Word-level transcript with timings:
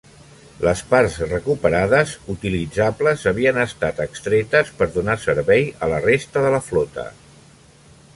Les 0.67 0.79
parts 0.91 1.17
recuperades 1.31 2.13
utilitzables 2.35 3.25
havien 3.31 3.59
estat 3.65 4.01
extretes 4.07 4.71
per 4.81 4.89
donar 4.99 5.17
servei 5.27 5.69
a 5.85 5.91
la 5.93 6.01
resta 6.07 6.45
de 6.47 6.55
la 6.57 6.63
flota. 6.71 7.05